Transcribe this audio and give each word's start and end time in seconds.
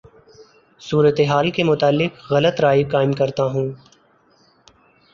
صورتحال 0.81 1.51
کے 1.51 1.63
متعلق 1.63 2.31
غلط 2.31 2.61
رائے 2.61 2.83
قائم 2.83 3.13
کرتا 3.13 3.43
ہوں 3.43 3.71